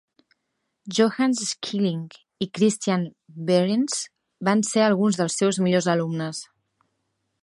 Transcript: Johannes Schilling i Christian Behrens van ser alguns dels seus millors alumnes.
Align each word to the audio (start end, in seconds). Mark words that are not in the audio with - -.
Johannes 0.99 1.49
Schilling 1.65 1.99
i 2.45 2.47
Christian 2.59 3.05
Behrens 3.51 3.99
van 4.49 4.63
ser 4.71 4.83
alguns 4.87 5.21
dels 5.21 5.37
seus 5.43 5.61
millors 5.67 5.89
alumnes. 5.97 6.41